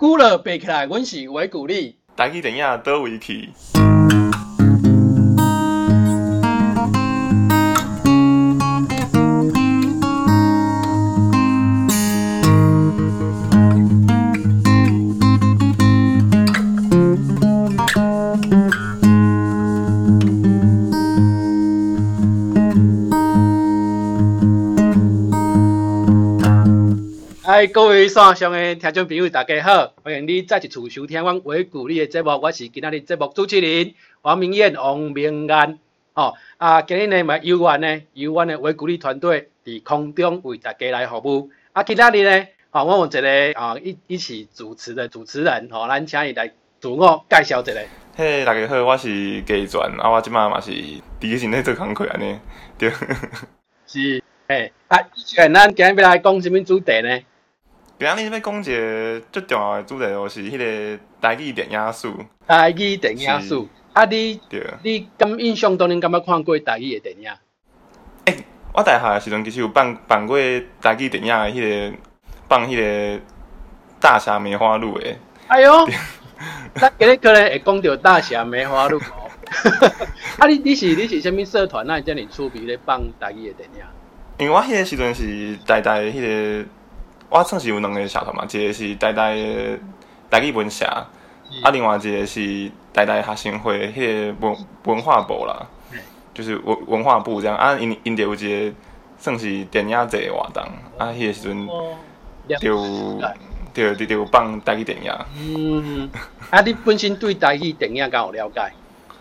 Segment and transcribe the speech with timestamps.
[0.00, 1.94] 古了背起来，阮是维古力。
[2.16, 3.50] 台语电影倒位去？
[27.60, 35.78] 嗨，各位线上的听众朋友，大家好，欢迎你再一次收听我维古力的节目，我是今仔日节目主持人王明燕、王明安。
[36.14, 41.50] 哦，啊，今日呢，嘛由阮呢，由阮的维古力团队伫空中为大家来服务。
[41.74, 47.74] 啊，今仔日呢，哦，我有一个啊一一起主持的主持人，哦，咱请伊来自我介绍一下。
[48.16, 50.70] 嘿，大家好，我是家传，啊，我即马嘛是
[51.20, 52.38] 第一身咧做工课安尼，
[52.78, 52.90] 对。
[53.86, 57.20] 是，嘿，啊，以前咱今日要来讲什么主题呢？
[58.00, 62.10] 今日要讲一个最重要的主题，就是迄个台语电影史。
[62.46, 63.54] 台语电影史，
[63.92, 67.30] 啊，你对，你咁印象当中敢捌看过台语的电影？
[68.24, 68.38] 诶、
[68.72, 70.38] 我大学的时阵其实有放放过
[70.80, 71.98] 台语电影的迄、个
[72.48, 73.18] 放迄个
[74.00, 75.14] 《大侠梅花鹿》的。
[75.48, 75.86] 哎哟，
[76.76, 79.28] 咱今日可能会讲到大侠梅花鹿哦。
[80.40, 81.86] 啊，你你是你是啥物社团？
[81.86, 83.84] 那遮尔出名咧放台语的电影？
[84.38, 86.66] 因为我迄个时阵是台大的迄、个，
[87.30, 89.78] 我算是有两个社团嘛，一个是台大的
[90.28, 90.84] 台语文社，
[91.62, 95.98] 啊，另外一个是台大学生会迄个文文化部啦嗯，
[96.34, 98.36] 就是文文化部这样啊，因因着有一
[98.70, 98.76] 个
[99.16, 100.62] 算是电影节的活动，
[100.98, 101.96] 啊，迄个时阵哦，
[102.58, 103.20] 就
[103.72, 105.12] 就就就放台语电影。
[105.36, 106.10] 嗯，
[106.50, 108.72] 啊，你本身对台语电影敢有了解？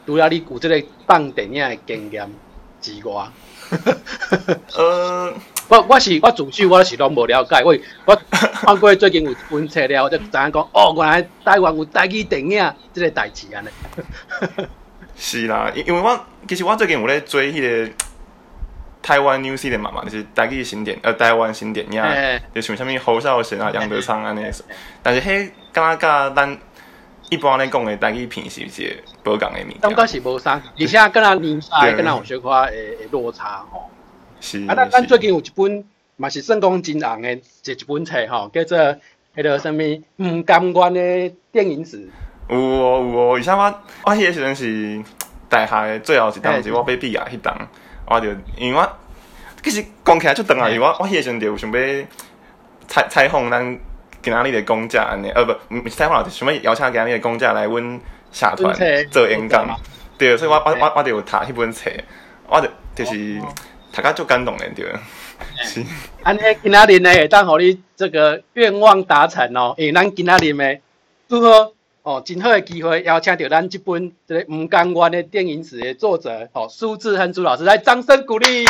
[0.05, 2.27] 除了你有即个放电影的经验
[2.81, 3.27] 之外，
[4.75, 5.31] 呃，
[5.69, 13.69] 我我是我自首我是拢无了解，我我看过最近有一本册了，我才知影讲，哦，原来台湾有台语电影即个代志安尼。
[15.15, 17.93] 是啦，因因为我其实我最近有咧追迄个
[19.01, 24.41] 台湾 New Zealand 嘛嘛，就是台语新电呃台湾新电影嘿，就像啥物侯孝贤啊、杨德昌安尼，
[25.03, 26.57] 但是迄敢若甲咱
[27.29, 33.87] 一般咧讲的台语片是一个无共的物感觉件，是无相，而且跟咱年代跟咱有小可诶诶落差吼。
[34.41, 35.83] 是啊，咱咱最，近有一本
[36.15, 38.77] 嘛是算讲真红的一一本册吼，叫做
[39.35, 42.09] 迄个什物毋甘愿的电影史。
[42.49, 45.03] 有哦有哦，而且我我迄个时阵是
[45.47, 47.55] 大学的最后一档，嘿是我要毕业迄档，
[48.05, 48.89] 我就因为我
[49.61, 51.79] 其实讲起来就长啊，因为我我迄个时阵就有想要
[52.87, 53.79] 采采访咱
[54.21, 58.01] 今仔日的公假安尼，呃不，毋是采访，就是想要邀请今仔日的公假来阮
[58.31, 58.75] 社团
[59.11, 59.67] 做演讲。
[59.67, 59.75] 嘛，
[60.17, 61.89] 对，所以我我我我就有读迄本册，
[62.47, 63.53] 我就就是哦
[63.91, 64.85] 读甲足感动的，对，
[65.63, 65.83] 是，
[66.23, 70.77] 安尼今仔日呢，会当互你这个愿望达成哦，因为咱今仔日呢，
[71.27, 71.71] 拄好
[72.03, 78.65] 哦，真好的机会邀请到咱这本这个毋甘愿的电影史的作者哦，苏志恒朱老师来，掌声鼓励。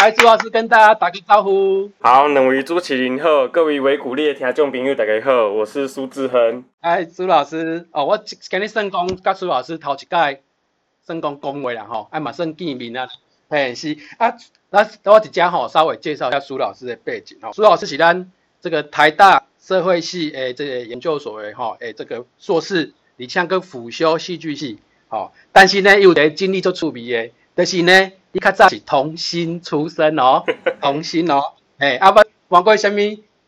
[0.00, 1.90] 来，朱老师跟大家打个招呼。
[2.00, 6.62] 好，两位主持人好，各位维古力的听众朋友大家好，我是苏志恒。
[6.80, 10.42] 哎，朱老师，哦，我今日算讲甲苏老师头一届
[11.06, 13.08] 算讲讲话啦吼，啊嘛算见面啊，
[13.48, 13.96] 嘿是。
[14.18, 14.34] 啊，
[14.70, 24.78] 那我一家吼稍微介绍一下苏老师的背景吼，苏老师是咱这个台大社会系诶这个研究所的吼诶这个硕士，而且个辅修戏剧系，
[25.08, 30.42] 吼，但是呢有一个经历足趣味的，就是呢，伊较早是童星出身哦，
[30.80, 32.96] 童星哦，诶，啊不玩过啥物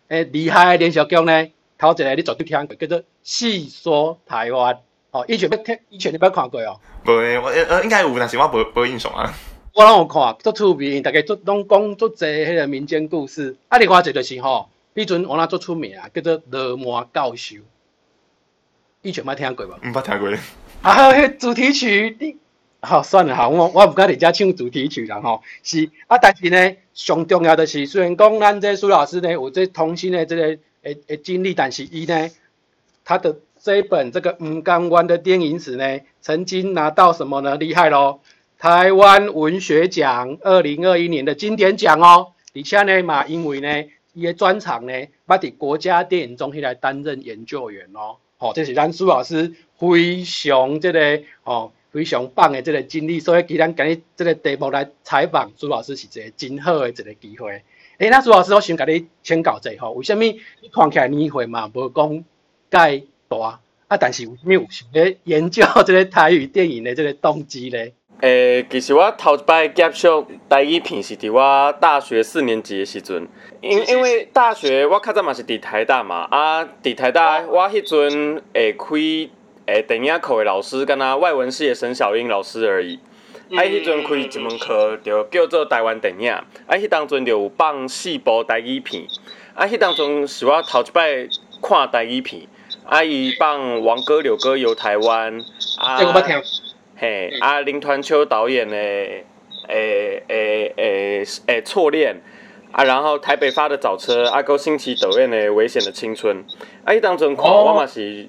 [0.09, 1.49] 诶厉害的连续剧呢？
[1.79, 4.75] 头一个你绝对听过，叫做《戏说台湾》
[5.11, 6.81] 哦，以前要听，以前你捌看过哦。
[7.05, 9.35] 无诶，我呃应该有，但是我无无印象啊，
[9.77, 13.55] 我拢有看，足趣味，大家足拢讲足侪迄个民间故事。
[13.69, 17.57] 啊，另外一个就是吼，迄阵我那足出名啊，叫做罗摩教授，
[19.03, 19.73] 以前捌听过无？
[19.73, 20.31] 毋捌听过，
[20.81, 22.37] 啊，迄主题曲，你
[22.81, 25.43] 好、算了哈，我我毋敢伫遮唱主题曲啦吼。
[25.63, 30.43] 是啊，但是呢，上重要的是，虽然讲咱这苏老师呢有这童星的这个
[30.85, 32.31] 诶诶经历，但是伊呢，
[33.05, 37.57] 他的这一本这个毋甘愿的电影史呢，曾经拿到什么呢？
[37.57, 38.23] 厉害咯！
[38.59, 44.93] 台湾文学奖二零二一年的经典奖哦，而且呢嘛，因为呢，伊的专场呢，
[45.27, 48.17] 捌伫国家电影中心来担任研究员哦。
[48.39, 57.63] 吼、这是咱苏老师非常这个哦非常棒的这个经历，所以今咱今日这个题目来采访苏老师是一个真好的一个机会。
[57.99, 62.25] 诶，那苏老师，我想甲你请教一下吼，为什么你看起来年岁嘛无讲
[62.71, 63.97] 介大啊？
[64.01, 67.93] 但是为什么有想咧研究这个台语电影的这个动机咧？
[68.21, 73.29] 诶，其实我头一摆接触台语片是伫我大学四年级的时阵，
[73.61, 78.87] 因因为大学我较早嘛是伫台大嘛，啊，伫台大我迄阵会开
[79.67, 82.99] 诶电影课的老师，敢若外文系的沈小英老师而已。
[83.51, 89.05] 啊，迄阵开一门课就叫做台湾电影，啊，迄当阵就有放四部台语片，
[89.55, 91.29] 啊，迄当阵是我头一摆
[91.63, 92.43] 看台语片，
[92.87, 95.39] 啊，伊放王哥、柳哥游台湾，
[95.79, 96.01] 啊。
[96.99, 99.25] 嘿，啊，林团秋导演的诶
[99.69, 102.17] 诶诶诶错恋，
[102.73, 106.43] 啊，然后台北发的早车，阿高新奇导演的危险的青春，
[106.85, 108.27] 啊，伊当阵看我嘛是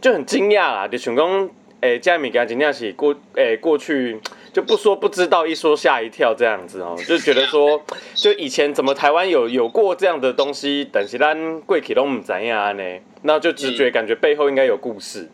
[0.00, 1.50] 就很惊讶啦，就想讲
[1.80, 4.20] 诶，这物件真正是过诶过去
[4.52, 7.82] 就不说不知道，一说吓一跳这样子哦，就觉得说
[8.14, 15.28] 就以前怎么台湾有有过这样的东西，但是咱过去都唔知影呢，那就直觉感觉背后应该有故事。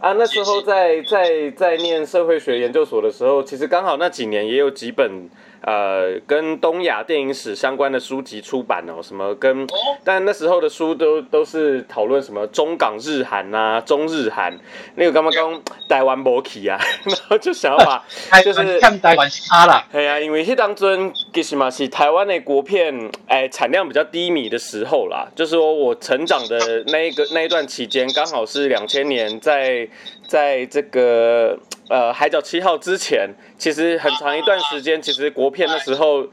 [0.00, 5.28] 啊，那时候在在在念社会学研究所的时候，其实刚好那几年也有几本。
[5.62, 9.66] 呃，跟东亚电影史相关的书籍出版哦，什么跟，
[10.04, 14.56] 但那时候的书都都是讨论什么中港日韩呐，中日韩，
[14.94, 18.04] 那个刚刚刚台湾摩起啊， 然后就想要把，
[18.42, 29.88] 就是看台湾差了，对啊，因为迄当中其实嘛是台湾的国片，哎，产量比较低迷的时候啦，就是说我成长的那一个那一段期间，刚好是两千年，在
[30.28, 31.58] 在这个。
[31.88, 36.26] 呃，海角七号之前，其实很长一段时间，其实国片那时候，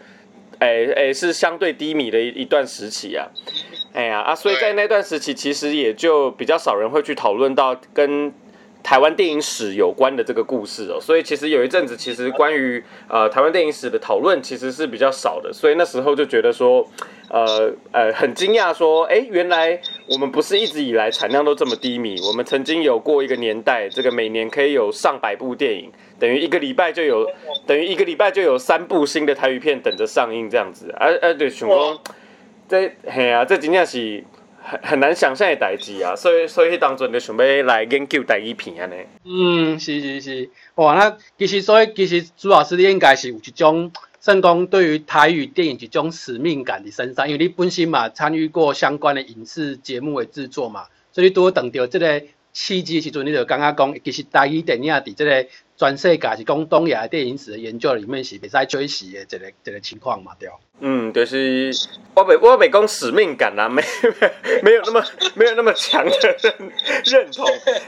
[0.60, 3.28] 哎哎是相对低迷的一一段时期啊。
[3.94, 8.34] 哎呀啊，所以在那段时期，其实也就比较少人会去讨论到跟。
[8.84, 16.86] 台湾电影史有关的这个故事哦，所以其实有一阵子，其实关于呃台湾电影史的讨论其实是比较少的，所以那时候就觉得说，
[17.30, 25.90] 呃呃很惊讶说，哎，原来我们不是一直以来产量都这么低迷，我们曾经有过一个年代，这个每年可以有上百部电影，
[26.20, 27.26] 等于一个礼拜就有，
[27.66, 32.00] 等于一个礼拜就有三部新的台语片等着上映这样子，而而对想讲，
[32.68, 34.24] 这嘿啊，这真正是。
[34.64, 38.96] 很很难想象的代志啊， 所以所以当阵就想要来研究台语片安尼。
[39.26, 52.22] 嗯，是是是，哇，那其实所以其实朱老师你应该是有一种，算讲对于台语电影一种使命感的身上，因为你本身嘛参与过相关的影视节目的制作嘛，所以你拄等到这个
[52.54, 55.46] 契机时阵，你就感觉讲，其实台语电影伫这个。
[55.76, 60.50] 全世界是讲东亚电影史的研究里面是袂使追时的一个一个情况嘛，对
[60.80, 61.72] 嗯，就是
[62.16, 63.82] 我北我北讲使命感啊，没
[64.62, 65.04] 没有那么
[65.36, 66.72] 没有那么强的认
[67.06, 67.46] 认同，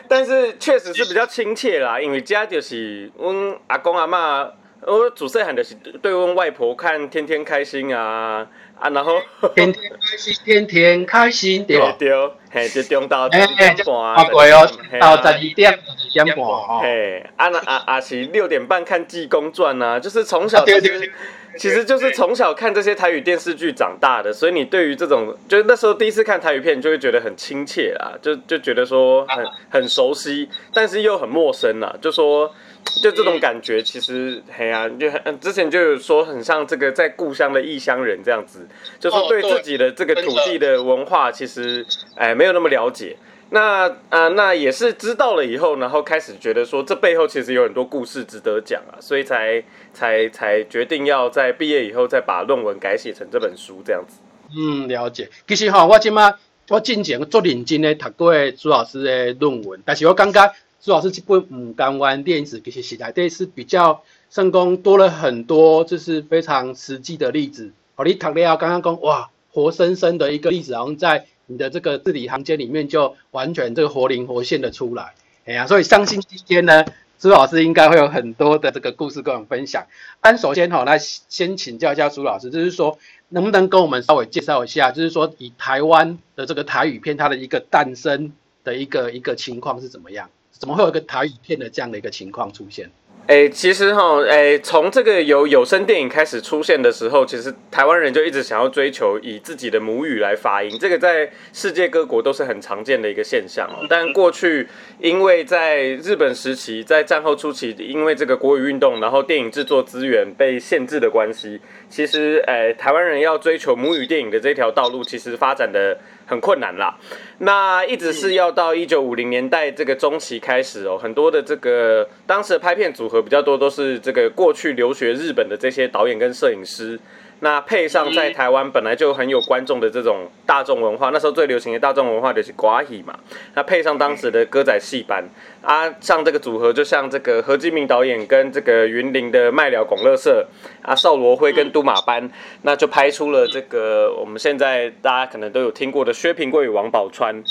[0.07, 4.51] 但是确实是比较亲切啦，因为家就是阮阿公阿妈，
[4.81, 8.47] 我祖辈喊就是对阮外婆看《天天开心》啊。
[8.79, 9.13] 啊，然后
[9.55, 11.79] 天天开心，天天开心，对。
[11.97, 12.11] 对，
[12.51, 14.69] 嘿，就中到十二点半，啊，对哦，
[14.99, 21.11] 到十二点十二点半，嘿，啊那啊啊是六点半看《济公传》呐，就是从小其实
[21.57, 32.53] 其实就是从小看这些台语电视剧长大的，所以你对于这种，就是那时候第一次看台语片，就会觉得很亲切啦，就就觉得说很很熟悉，但是又很陌生啦，就说。
[33.01, 38.67] 就这种感觉，其实嘿啊，就很之前就有说很像这个在故乡的异乡人这样子，
[38.99, 41.85] 就说对自己的这个土地的文化，其实
[42.15, 43.17] 哎没有那么了解。
[43.49, 54.17] 那啊，那也是知道了以后，然后开始觉得说这背后其实有很多故事值得讲啊，所以才才才决定要在毕业以后再把论文改写成这本书这样子。
[54.57, 55.29] 嗯，了解。
[55.47, 56.33] 其实哈，我今嘛
[56.69, 60.53] 我进前做认真的读过朱老师的论文，但是我感觉。
[60.85, 67.71] 朱老师这本《牡甘湾电影史》其实写来对是比较成功多了很多，就是非常实际的例子。
[67.95, 75.15] 哦，你读了刚刚讲哇，活生生的一个例子，然后在你的这个字里行间里面就完全这个活灵活现的出来。
[75.45, 76.85] 哎呀，所以相信今天呢，
[77.17, 79.87] 朱老师应该会有很多的这个故事跟我们分享。
[80.21, 82.99] 但首先哈，那先请教一下朱老师，就是说
[83.29, 90.29] 能不能跟我们稍微介绍一下，就是说以台湾的这个台语片它的一个诞生的一个一个情况是怎么样？
[90.59, 92.91] 怎么会有一个台语片的这样的一个情况出现？
[93.27, 103.83] 哎，其实哈，哎，从这个有有声电影开始出现的时候，其实台湾人就一直想要追求以自己的母语来发音，这个在世界各国都是很常见的一个现象哦。
[103.89, 104.67] 但过去
[104.99, 115.97] 因为在日本时期，在战后初期，因为这个国语运动，然后电影制作资源被限制的关系，其实哎，台湾人要追求母语电影的这条道路，其实发展的。
[116.27, 116.97] 很困难啦，
[117.37, 126.99] 那一直是要到一九五零年代这个中期开始哦，很多的这个当时的拍片组合比较多，都是这个过去留学日本的这些导演跟摄影师，
[127.39, 133.17] 那配上在台湾本来就很有观众的这种大众文化，那时候最流行的大众文化就是瓜戏嘛。
[133.53, 135.23] 那配上当时的歌仔戏班
[135.61, 140.47] 啊，像这个组合就像这个何基明导演跟这个云林的麦寮拱乐社
[140.81, 142.29] 啊，邵罗辉跟都马班，
[142.61, 147.43] 那就拍出了这个我们现在大家可能都有听过的薛平贵与王宝钏。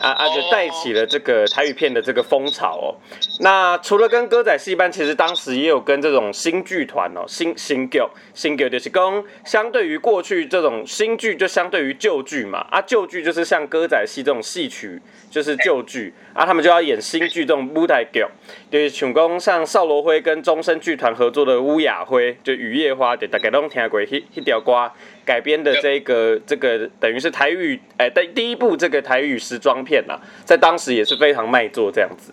[0.00, 0.28] 啊啊！
[0.34, 2.96] 就带起了这个台语片的这个风潮哦。
[3.40, 8.00] 那除了跟歌仔戏班，其实当时也有跟这种新剧团哦，新新剧
[8.34, 12.66] 新剧就是跟相对于过去这种新剧，就相对于旧剧嘛。
[12.70, 18.24] 啊，旧剧就是像歌仔戏这种戏曲，就是旧剧啊，他们就要演新剧这种舞台剧，
[18.70, 24.90] 就是像讲像邵罗辉跟终身剧团合作的《乌雅辉》，就《雨夜花》，就大家拢听过迄迄条歌。
[25.24, 32.32] 改编的这个这个等于是台语哎，第第一部这个台语时装片呐，在当时也是非常卖座这样子。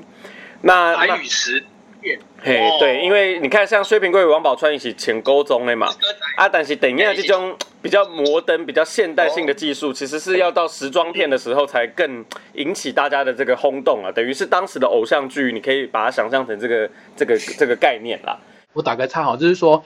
[0.61, 1.63] 那台语时
[2.01, 5.87] 片，嘿，对，因为你看像薛平贵与王宝钏一起前高中的嘛，
[6.35, 14.11] 啊，但是等一下这种比较摩登、比较现代性的技术，其实是要到时装片的时候才更引起大家的这个轰动啊。
[14.11, 18.37] 等于是当时的偶像剧，你可以把它想象成这个这个这个概念啦。
[18.73, 19.83] 我打个岔哈，就是说。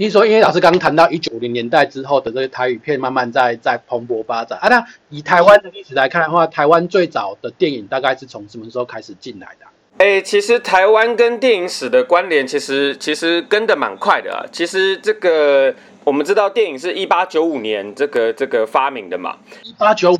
[0.00, 4.68] 你说，因为老师刚刚谈到一九零年代之后的这个台语片慢慢在在蓬勃发展啊。
[4.68, 9.66] 那以台湾的历史来看的话，台湾最早的电影大概是从什么时候开始进来的？
[9.98, 14.46] 哎，其实台湾跟电影史的关联，其实其实跟的蛮快的啊。
[14.52, 15.74] 其实这个
[16.04, 19.38] 我们知道，电影是一八九五年这个这个发明的嘛。
[19.64, 20.16] 一八九五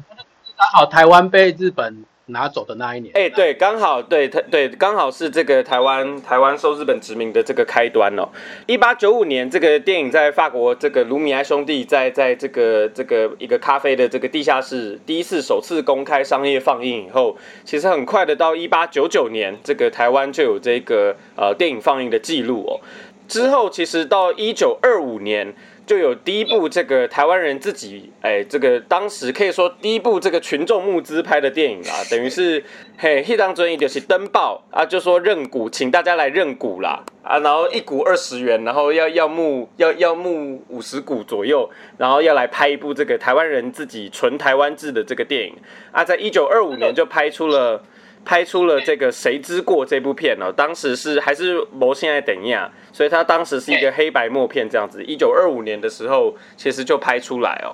[0.57, 2.05] 刚好台湾被日本。
[2.29, 8.29] 拿走的那一年，哎，对，刚好，对，他，对，刚好是这个台湾，台湾受日本殖民的这个开端哦。
[8.67, 22.81] 一八九五年，这个电影在法国，这个卢米埃兄弟在在这个这个一个咖啡的这个地下室第一次首次公开商业放映以后，其实很快的到一八九九年，这个台湾就有这个呃电影放映的记录哦。
[23.27, 25.55] 之后，其实到一九二五年。
[25.89, 32.63] 就有第一部这个台湾人自己哎，这个当时可以说第一部这个群众募资拍的电影啦， 等于是
[32.99, 45.57] 嘿，一当尊一就是登报啊，就说认股，请大家来认股啦啊，然后一股二十元，然后要要募要要募五十股左右，然后要来拍一部这个台湾人自己纯台湾制的这个电影
[45.91, 47.83] 啊，在一九二五年就拍出了。
[48.25, 55.05] 拍出了这个《谁之过》这部片哦，当时是还是摩现在等亚，所以他当时是一个黑白默片这样子。
[55.05, 57.71] 一九二五年的时候，其实就拍出来哦。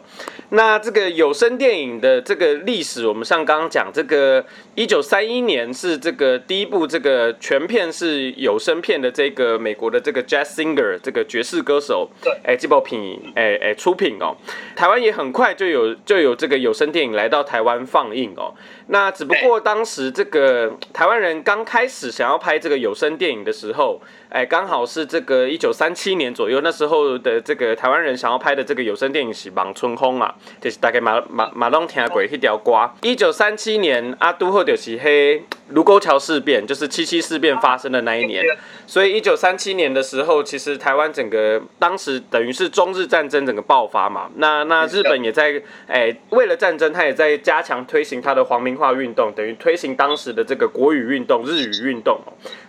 [0.50, 14.37] 那这个有声电影的这个历史，我们像刚刚讲，这个一九三一年是这个第一部这个全片是有声片的这个美国的这个 Jazz Singer 这个爵士歌手，对，哎，这部品，哎哎出品哦。
[14.76, 18.52] 台湾也很快就有就有这个有声电影来到台湾放映哦。
[18.88, 32.90] 那只不过当时这个台湾人刚开始想要拍这个有声电影的时候，哎，刚好是这个一九三七年左右，那时候的这个台湾人想要拍的这个有声电影是《望春风》啊，就是大概马马马龙听过迄条歌。
[33.02, 38.44] 一九三七年阿都后就是黑卢沟桥事变，就是七七事变发生的那一年，
[38.87, 52.21] 所以一九三七年的时候，其实台湾整个当时等于是中日战争整个爆发嘛，那那日本也在哎为了战争，他也在加强推行他的皇民化运动，等于推行当时的这个国语运动、日语运动，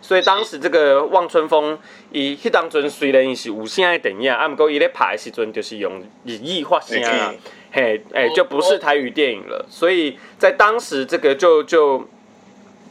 [0.02, 1.78] 所以当时这个望春风
[2.12, 7.34] 以迄当阵虽然是有声的电影，啊，不过伊咧拍的时阵就是用日语发声啊，
[7.72, 12.08] 嘿，哎就不是台语电影了，所以在当时这个就就。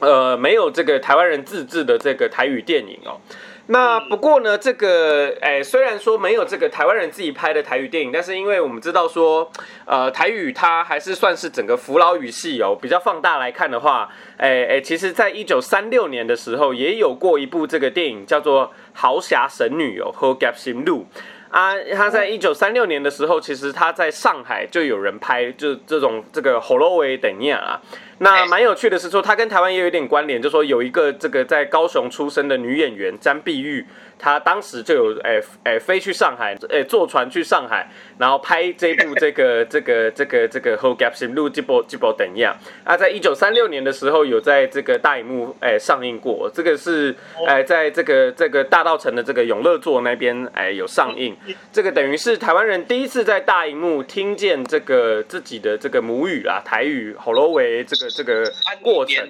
[0.04, 3.20] 呃，没有这个台湾人自制的这个台语电影哦。
[3.66, 9.50] 那不过呢，这个哎，虽然说没有这个台湾人自己拍的台语电影，但是因为我们知道说，
[9.86, 12.76] 呃，台语它还是算是整个扶老语系哦。
[12.78, 21.06] 比较放大来看的话，哎哎，其实在一九三六年的时候，也有过一部这个电影叫做《豪侠神女》哦，和 Gap 新路。
[21.48, 27.80] 啊，他在一九三六年的时候，其实他在上海就有人拍，就这种这个《火罗维等样啊。
[28.18, 33.86] 那蛮有趣的是说，他跟台湾也有点关联，就说有一个这个在高雄出生的女演员詹碧玉。
[34.16, 42.56] 她当时就有诶诶飞去上海，诶坐船去上海，然后拍这部这个这个这个这个《Whole Gap》新录这部这部等样。
[42.84, 46.48] 啊，在一九三六年的时候，有在这个大荧幕诶上映过。
[46.54, 47.14] 这个是
[47.46, 51.36] 诶在这个这个大道城的这个永乐座那边诶有上映。
[51.72, 58.52] 这个等于是台湾人第一次在大荧幕听见这个自己的这个母语啦，台语，holoway 这个这个
[58.82, 59.28] 过程。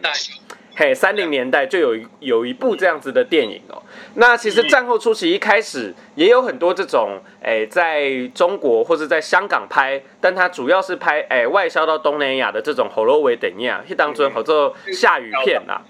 [0.76, 3.80] 嘿，三零年代就有有一部这样子的电影哦。
[4.14, 15.82] 那其实战后初期一开始也有很多这种，诶，在中国或者在香港拍，但它主要是拍诶外销到东南亚的这种《火罗维等亚》，去当中好做下雨片啦，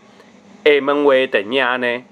[0.65, 2.05] 诶，门维等亚呢。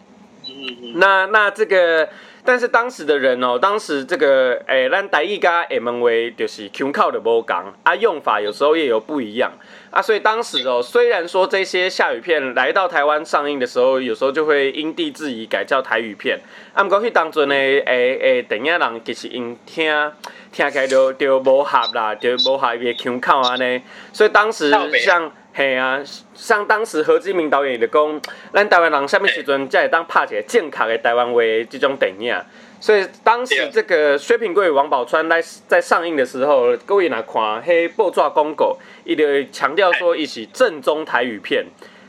[0.95, 2.09] 那那这个
[2.45, 9.53] 但是当时的人哦，当时这个诶，咱台语甲厦门话就是腔口的无共，啊，用法有时候也有不一样
[9.93, 16.41] 啊，所以当时哦，虽然说这些下雨片来到台湾上映的时候，有时候就会因地制宜改叫台语片，
[16.75, 20.13] 啊，毋过去当阵呢诶诶电影人其实因听
[20.51, 23.81] 听起来就就无合啦，就无合伊的腔口安尼，
[24.13, 25.31] 所以当时像。
[25.55, 26.01] 嘿啊，
[26.35, 28.21] 像当时何志明导演就讲，
[28.55, 32.35] 咱台湾人什么时阵才会当拍一个正确的台湾话这种电影？
[32.81, 41.67] 所以当时这个薛平贵、王宝钏来在上映的时候，各位来看迄报纸广告，伊就强调说伊是正宗台语片，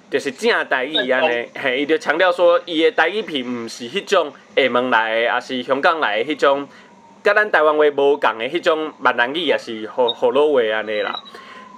[0.10, 1.48] 就是正台语安尼。
[1.54, 6.68] 嘿，伊就强调说伊的台语片毋是迄种厦门来的，也是香港来的迄种，
[7.22, 11.14] 甲咱台湾话无共的迄种闽南语，也是好好老话安尼啦。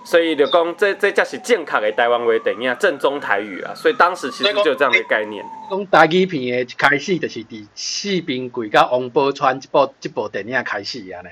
[0.06, 3.74] 所以就讲，这这才是正确的台湾话电影，正宗台语啊。
[3.74, 5.44] 所以当时其实就有这样的概念。
[5.68, 11.30] 讲台语片的开始，就是伫四平贵甲王宝钏这部这部电影开始啊呢。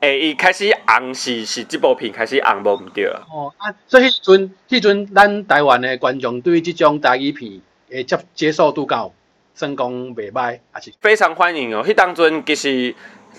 [0.00, 3.20] 诶，伊开始红是是这部片开始红无毋对啊。
[3.30, 9.12] 哦啊，所以迄阵迄阵咱台湾的观众对即种台语片诶接接受度高，
[9.54, 11.84] 算讲袂歹，还是非常欢迎哦。
[11.86, 12.94] 迄当阵其实。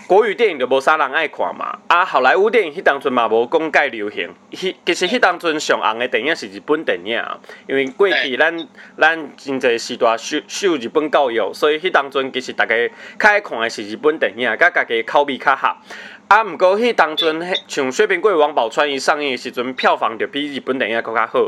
[0.05, 7.21] 国语电影就无啥人爱看嘛，啊，好莱坞电影迄当阵嘛无讲介流行，迄其实迄当阵上红的电影是日本电影，
[7.67, 12.75] 因为过去咱咱真侪时代受受日本教育，所以迄当阵其实大家
[13.19, 15.75] 较爱看的是日本电影，甲家己口味较合。
[16.27, 21.39] 啊，毋过迄当阵，像薛平贵、王宝钏伊上映的时阵，票房就比日本电影更较好。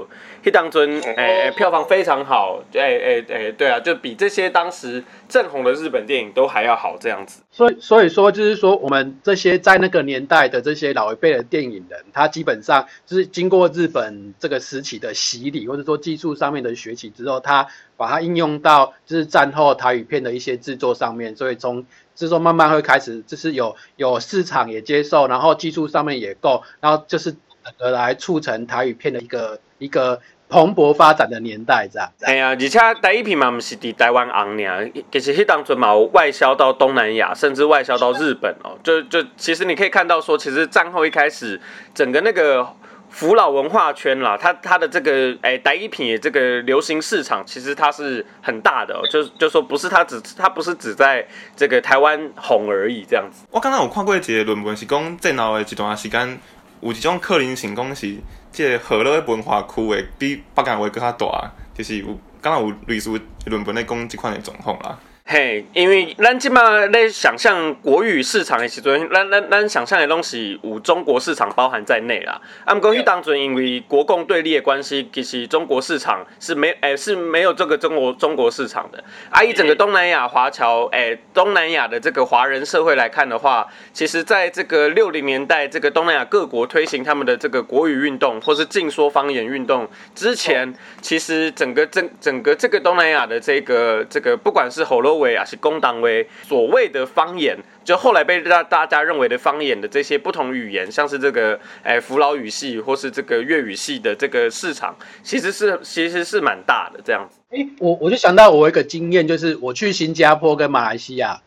[0.42, 7.42] 迄当阵，诶，票房非常好，诶诶诶，对啊，就比这些当时正红的日本电影都还要好这样子。
[7.52, 17.68] 所以，所以说，就是说，我们这些在那个年代的这些老一辈的电影人，他基本上就是经过日本这个时期的洗礼，或者说技术上面的学习之后，他
[17.98, 21.86] 把它应用到就是战后台语片的一些制作上面，所以从
[22.20, 27.36] 是说慢慢会开始，就是有有市场也接受，然后技术上面也够，然后就是
[27.78, 32.12] 而来促成台语片的一个一个蓬勃发展的年代，这样。
[32.22, 38.78] 哎呀，而且第一批嘛，不是伫台湾红尔，其实迄当阵嘛外销到东南亚，甚至外销到日本哦。
[38.84, 41.60] 就就其实你可以看到说，其实战后一开始，
[41.94, 42.68] 整个那个。
[43.10, 53.46] 福老文化圈啦，它它的这个诶，台一品这个流行市场，其实它是很大的，就就说不是它只它不是只在这个台湾红而已这样子。
[53.52, 56.40] 我刚刚有看过一个论文，是讲战后的一段时间，
[56.82, 58.16] 有一种可能性，讲是
[58.52, 62.06] 这河洛文化区会比北港会更加大，就是有
[62.42, 63.10] 刚刚有类似
[63.46, 64.98] 论文在讲这款的状况啦。
[65.32, 72.42] 嘿，因为咱即马咧想象国语市场的时阵，咱咱咱想象的东西有中国市场包含在内啦。
[72.66, 79.04] 啊，毋过迄当阵因为国共对立的关系，其实中国市场是没诶是没有这个中国中国市场的。
[79.30, 95.19] 啊，以整个东南亚华侨诶东南亚的这个华人社会来看的话，其实在这个六零年代，这个东南亚各国推行他们的这个国语运动或是禁说方言运动之前，其实整个整整个这个东南亚的这个这个不管是吼喽。
[95.20, 107.40] 为啊是公党为所谓的方言，就后来被大大家认为的方言的这些不同语言，像是这个哎福佬语系或是这个粤语系的这个市场，其实是其实是蛮大的这样子。
[107.50, 111.42] 诶，我我就想到我一个经验，就是我去新加坡跟马来西亚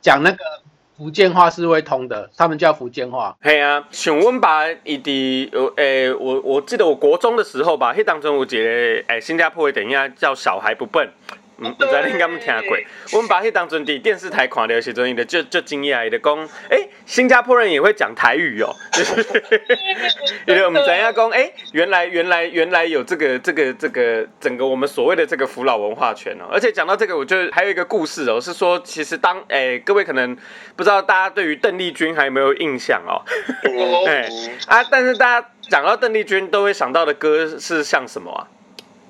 [0.00, 0.38] 讲那个
[0.96, 3.36] 福建话是会通的，他们叫福建话。
[3.42, 11.10] 嘿啊，请问吧，伊的诶，我我记得我国中的时候吧，迄当中我觉得诶新加坡的电影叫小孩不笨。
[11.58, 12.76] 唔唔知恁敢听过？
[13.12, 16.36] 我们把迄当阵伫电视台看到时阵，伊就就惊讶，伊就讲：
[16.68, 18.74] 诶，新加坡人也会讲台语哦。
[20.46, 26.44] 伊就唔知影讲：诶，原来原来原来有这个这个这个整个我们所谓的这个福老文化圈哦。
[26.52, 30.36] 而且讲到这个，我觉得还有一个故事哦，是说其实当诶各位可能
[30.76, 33.24] 不知道大家对于邓丽君还有没有印象哦？
[34.06, 34.28] 哎
[34.66, 38.46] 啊，但是大家讲到邓丽君都会想到的歌是像什么啊？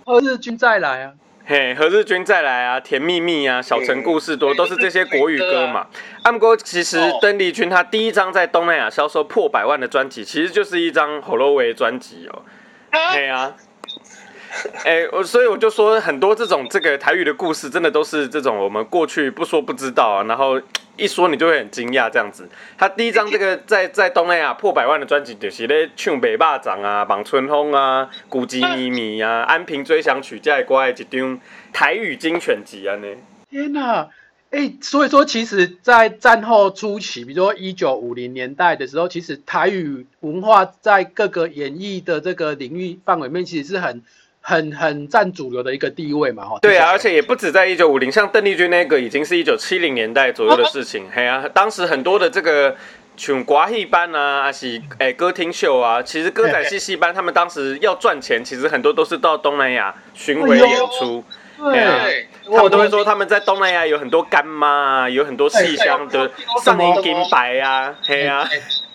[0.05, 1.13] 何日君再来啊？
[1.49, 5.87] 嘿，何日君再来啊，甜蜜蜜啊，小城故事多，都是这些国语歌嘛。
[6.25, 12.43] 阿姆哥其实邓丽君她第一张在东南亚销售破百万的专辑，其实就是一张《h o l l o w a y 专辑哦。
[12.91, 13.55] 嘿啊。
[14.85, 20.61] 哎，我所以我就说很多这种这个台语的故事，真的都是这种我们过去不说不知道啊，然后
[20.97, 22.49] 一说你就会很惊讶这样子。
[22.79, 31.41] 他第一张这个 在在东南亚破百万的专辑，就是咧唱《北霸掌》啊，《望春风》啊，《古籍咪咪》啊，《安平追想曲》这乖一张
[31.73, 33.07] 台语精选集啊呢。
[33.51, 34.09] 天哪！
[34.51, 44.03] 哎，所以说其实，在战后初期，比如说一九五零年代的时候，其实台语文化在各个演艺的这个领域范围面，其实是很。
[44.49, 46.57] 很很占主流的一个地位嘛，哈。
[46.63, 51.07] 对啊，而且也不止在一九五零，像邓丽君那个已经是一九七零年代左右的事情。
[51.13, 52.77] 嘿啊，当时很多的这个
[53.17, 61.25] 像国戏班啊，还是诶歌厅秀啊，其实歌仔戏戏班他们当时要赚钱，其实很多都是到东南亚巡回演出。
[61.59, 66.31] 对，他们都会说他们在东南亚有很多干妈啊，有很多戏香的
[66.63, 68.49] 上银金白啊，嘿啊。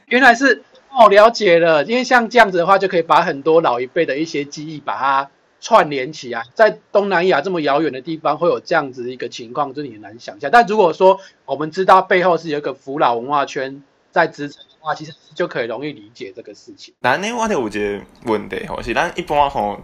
[0.06, 0.64] 原来是
[0.98, 5.30] 哦，了解了，因为像这样子的话，就可以把很多老一辈的一些记忆把它。
[5.62, 10.50] 串联起来，在东南亚这么遥远的地方，会有这样子一个情况，真的很难想象。
[10.52, 16.92] 但如果说我们知道背后是有一个福老文化圈在支撑的话，其实就可以容易理解这个事情。
[17.00, 19.80] 但呢，我哋有一个问题吼，是咱一般吼，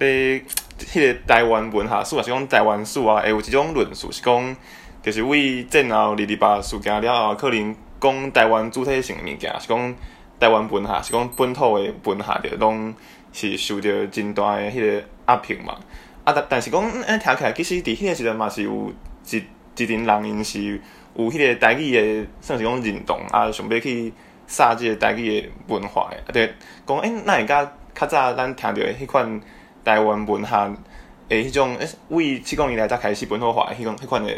[0.00, 0.44] 咧
[0.78, 4.56] 迄个台湾文化史，啊是讲台湾史啊，会有一种论述是讲，
[5.02, 9.94] 就是为战后二二八事件了后，可能讲台湾主体性物件，是讲
[10.38, 12.94] 台湾文化，是讲本土的文化就拢
[13.32, 15.02] 是受到真大的迄个。
[15.26, 15.76] 压平嘛，
[16.24, 18.92] 啊，但但是讲，嗯，听起来其实伫迄个时阵嘛是有
[19.30, 19.42] 一
[19.76, 20.80] 一群人因是
[21.14, 24.12] 有迄个台语的，算是讲认同啊，想要去
[24.46, 26.52] 杀即个台语的文化的，啊，对，
[26.86, 29.40] 讲，诶，那会甲较早咱听到的迄款
[29.84, 30.70] 台湾文化
[31.28, 34.32] 的迄种，诶，为七公年来才开始本土化的迄种迄款的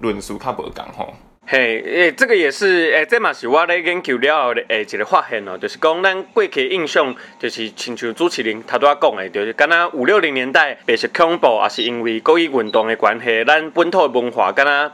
[0.00, 1.14] 论述较无共吼。
[1.46, 14.92] 嘿，诶，这个也是，诶，这嘛是我咧研究了后的诶一个发现哦，就是讲咱过去印象，就是亲像朱启林头拄仔讲的，就是敢若五六零年代，白色恐怖，也是因为国语运动的关系，咱本土文化敢若。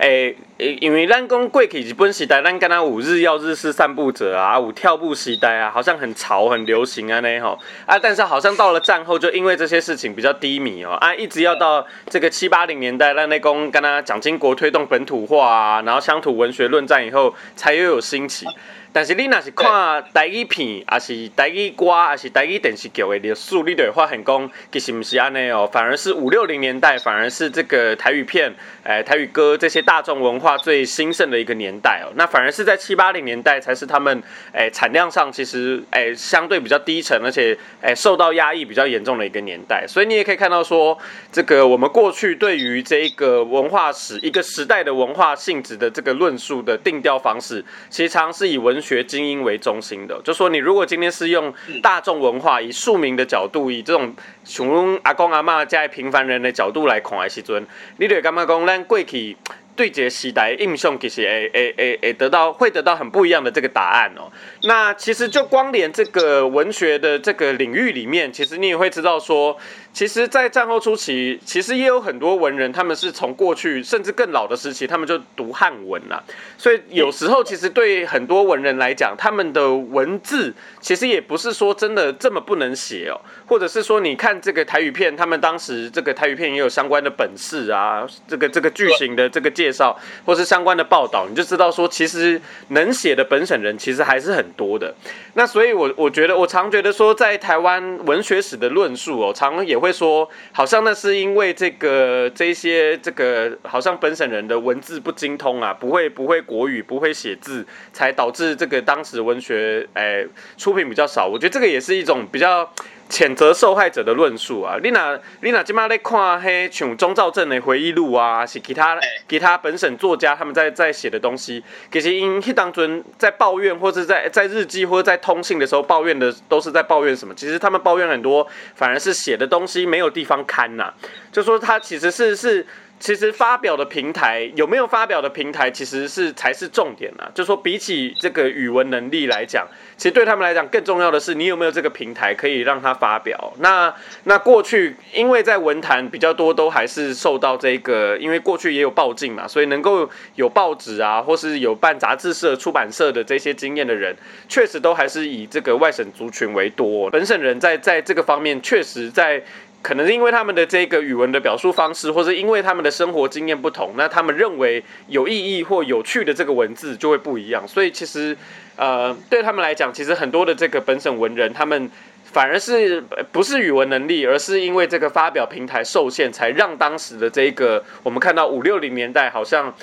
[0.00, 18.46] 诶，因为咱讲过去日本时代，咱敢若有日曜日式散步者啊，有跳步时代啊，好像很潮很流行啊，呢吼啊，但是好像到了战后，就因为这些事情比较低迷哦啊，一直要到这个七八零年代，咱那讲敢若蒋经国推动本土化啊，然后乡土文学论战以后，才又有兴起。
[18.92, 32.10] 但是你若是看台语片，还是台语歌，还是台语电视剧的历史，你就会发现讲，其实不是安尼哦，反而是五六零年代，反而是这个台语片、诶台语歌这些大众文化最兴盛的一个年代哦。
[32.16, 34.20] 那反而是在七八零年代，才是他们
[34.52, 39.86] 诶产量上其实诶相对比较低沉，而且诶受到压抑比较严重的一个年代。
[39.86, 40.98] 所以你也可以看到说，
[41.30, 54.14] 这个我们过去对于这个文化史一个时代的文化性质的这个论述的定调方式，其实常是以文学精英为中心的，就说你如果今天是用大众文化以庶民的角度，以这种
[54.44, 57.66] 穷阿公阿妈加平凡人的角度来看的时阵，
[57.98, 59.36] 你就感觉讲咱过去。
[59.76, 64.30] 对接时代印象其实诶诶诶诶得到会得到很不一样的这个答案哦。
[64.64, 69.56] 那其实就光连这个文学的这个领域里面，其实你也会知道说，
[69.92, 76.22] 其实，在战后初期，其实也有很多文人，他们是从过去甚至更老的时期，他们就读汉文了。
[76.58, 89.70] 所以有时候其实对很多文人来讲，他们的文字其实也不是说真的这么不能写哦，或者是说你看这个台语片，他们当时这个台语片也有相关的本事啊，这个这个剧情的这个介。
[89.72, 94.92] 绍或是相关的报道，你就知道说，其实能写的本省人其实还是很多的。
[95.34, 111.26] 那所以，我我觉得，我常觉得说，在台湾文学史的论述哦，常也会说，好像那是因为这个这些这个，好像本省人的文字不精通啊，不会不会国语，不会写字，才导致这个当时文学诶出品比较少。
[111.26, 112.70] 我觉得这个也是一种比较。
[113.10, 118.96] 谴责受害者的论述啊，你若你若今麦咧看迄像钟兆镇的回忆录啊，是其他
[119.28, 127.34] 其他本省作家他们在在写的东西，其实因迄当中在抱怨或者在在日记或者在通信的时候抱怨的都是在抱怨什么？
[127.34, 128.46] 其实他们抱怨很多，
[128.76, 130.94] 反而是写的东西没有地方刊呐，
[131.32, 132.64] 就说他其实是是。
[133.00, 137.32] 其实发表的平台有没有发表的平台，其实是才是重点啊。
[137.34, 143.54] 就说比起这个语文能力来讲，其实对他们来讲更重要的是你有没有这个平台可以让他发表。
[143.60, 143.92] 那
[144.24, 154.14] 那过去因为在文坛比较多，都还是受到这个，因为过去也有报禁嘛，所以能够有报纸啊，或是有办杂志社、出版社的这些经验的人，
[154.46, 157.08] 确实都还是以这个外省族群为多。
[157.08, 159.42] 本省人在在这个方面，确实在。
[159.82, 167.66] 可能是因为他们的这个语文的表述方式，或者因为他们的生活经验不同，那他们认为有意义或有趣的这个文字就会不一样。
[167.66, 168.36] 所以其实，
[168.76, 171.90] 呃，对他们来讲，其实很多的这个本省文人，他们
[172.24, 179.74] 反而是不是语文能力，而是因为这个发表平台受限，才让当时的这个我们看到五六零年代好像，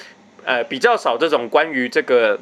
[0.43, 2.39] 呃，比较少这种关于这个。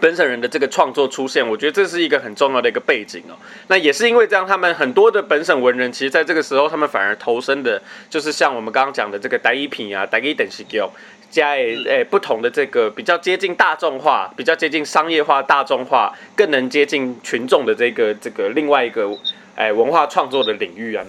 [0.00, 3.34] 本省人的这个创作出现，我觉得这是一个很重要的一个背景哦。
[3.66, 10.90] 那也是因为这样，他们很多的本省文人，其实在这个时候，他们反而投身的，就是像我们刚刚讲的这个单一品啊、单一等级 skill
[11.30, 19.10] 加诶不同的这个比较接近大众化、比较接近商业化、大众化，更能接近群众的这个这个另外一个
[19.56, 21.04] 诶文化创作的领域啊。